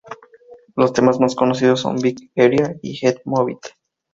[0.75, 3.59] Los temas más conocidos son "Big area" y "The motive".